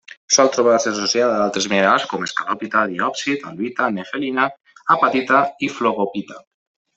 Sol 0.35 0.47
trobar-se 0.53 0.91
associada 0.93 1.35
a 1.35 1.43
altres 1.47 1.67
minerals 1.73 2.07
com: 2.13 2.25
escapolita, 2.29 2.81
diòpsid, 2.95 3.45
albita, 3.51 3.91
nefelina, 3.99 4.49
apatita 4.97 5.43
i 5.69 5.71
flogopita. 5.77 6.41